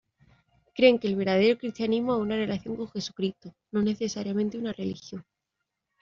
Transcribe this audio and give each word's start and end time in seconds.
Creen 0.73 0.97
que 0.97 1.07
el 1.07 1.15
verdadero 1.15 1.59
cristianismo 1.59 2.15
es 2.15 2.21
una 2.21 2.35
relación 2.35 2.75
con 2.75 2.89
Jesucristo, 2.89 3.53
no 3.71 3.83
necesariamente 3.83 4.57
una 4.57 4.73
religión. 4.73 5.23